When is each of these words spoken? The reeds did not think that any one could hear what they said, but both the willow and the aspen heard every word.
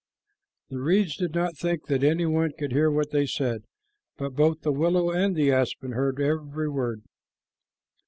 The 0.71 0.79
reeds 0.79 1.15
did 1.15 1.35
not 1.35 1.55
think 1.59 1.85
that 1.85 2.03
any 2.03 2.25
one 2.25 2.53
could 2.57 2.71
hear 2.71 2.89
what 2.89 3.11
they 3.11 3.27
said, 3.27 3.61
but 4.17 4.29
both 4.35 4.61
the 4.61 4.71
willow 4.71 5.11
and 5.11 5.35
the 5.35 5.51
aspen 5.51 5.91
heard 5.91 6.19
every 6.19 6.69
word. 6.69 7.03